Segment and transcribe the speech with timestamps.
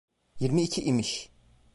[0.39, 1.29] Yirmi iki imiş.